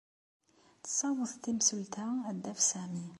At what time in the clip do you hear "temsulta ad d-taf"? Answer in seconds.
1.43-2.59